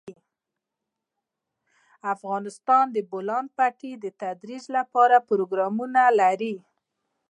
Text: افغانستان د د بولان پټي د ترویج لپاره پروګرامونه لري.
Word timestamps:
افغانستان 2.13 2.85
د 2.91 2.93
د 2.95 2.97
بولان 3.11 3.45
پټي 3.57 3.91
د 3.99 4.05
ترویج 4.21 4.63
لپاره 4.77 5.25
پروګرامونه 5.29 6.01
لري. 6.19 6.55